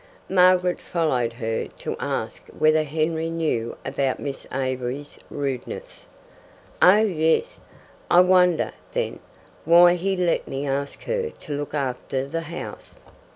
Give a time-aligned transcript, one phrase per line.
[0.31, 6.07] Margaret followed her to ask whether Henry knew about Miss Avery's rudeness.
[6.81, 7.59] "Oh yes."
[8.09, 9.19] "I wonder, then,
[9.63, 12.95] why he let me ask her to look after the house."